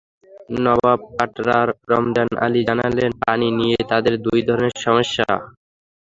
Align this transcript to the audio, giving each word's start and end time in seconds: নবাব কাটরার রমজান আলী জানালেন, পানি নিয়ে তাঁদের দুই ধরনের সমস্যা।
নবাব 0.63 0.99
কাটরার 1.13 1.69
রমজান 1.91 2.29
আলী 2.45 2.61
জানালেন, 2.67 3.11
পানি 3.23 3.47
নিয়ে 3.59 3.79
তাঁদের 3.91 4.15
দুই 4.25 4.39
ধরনের 4.47 4.75
সমস্যা। 4.77 5.27